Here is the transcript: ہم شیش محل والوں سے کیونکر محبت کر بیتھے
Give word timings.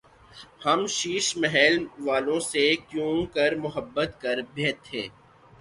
ہم 0.65 0.79
شیش 0.97 1.27
محل 1.37 1.75
والوں 2.05 2.39
سے 2.51 2.63
کیونکر 2.89 3.51
محبت 3.63 4.09
کر 4.21 4.37
بیتھے 4.53 5.03